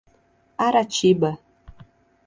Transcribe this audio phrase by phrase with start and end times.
[0.65, 1.31] Aratiba